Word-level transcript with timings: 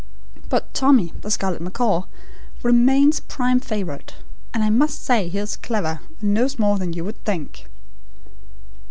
But 0.49 0.73
Tommy, 0.73 1.13
the 1.21 1.29
scarlet 1.29 1.61
macaw, 1.61 2.05
remains 2.63 3.19
prime 3.19 3.59
favourite, 3.59 4.15
and 4.51 4.63
I 4.63 4.71
must 4.71 5.05
say 5.05 5.29
he 5.29 5.37
is 5.37 5.55
clever 5.55 5.99
and 6.19 6.33
knows 6.33 6.57
more 6.57 6.79
than 6.79 6.93
you 6.93 7.03
would 7.05 7.23
think." 7.23 7.67